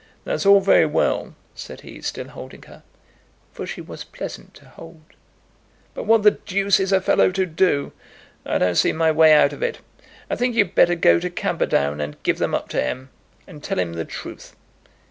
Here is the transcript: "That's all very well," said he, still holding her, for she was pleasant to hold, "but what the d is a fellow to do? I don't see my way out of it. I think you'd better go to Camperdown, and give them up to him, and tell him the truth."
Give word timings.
"That's 0.23 0.47
all 0.47 0.61
very 0.61 0.87
well," 0.87 1.35
said 1.53 1.81
he, 1.81 2.01
still 2.01 2.29
holding 2.29 2.63
her, 2.63 2.81
for 3.51 3.67
she 3.67 3.81
was 3.81 4.03
pleasant 4.03 4.55
to 4.55 4.65
hold, 4.69 5.03
"but 5.93 6.07
what 6.07 6.23
the 6.23 6.31
d 6.31 6.61
is 6.61 6.91
a 6.91 6.99
fellow 6.99 7.29
to 7.33 7.45
do? 7.45 7.91
I 8.43 8.57
don't 8.57 8.73
see 8.73 8.93
my 8.93 9.11
way 9.11 9.31
out 9.33 9.53
of 9.53 9.61
it. 9.61 9.77
I 10.27 10.35
think 10.35 10.55
you'd 10.55 10.73
better 10.73 10.95
go 10.95 11.19
to 11.19 11.29
Camperdown, 11.29 12.01
and 12.01 12.17
give 12.23 12.39
them 12.39 12.55
up 12.55 12.67
to 12.69 12.81
him, 12.81 13.09
and 13.45 13.63
tell 13.63 13.77
him 13.77 13.93
the 13.93 14.03
truth." 14.03 14.55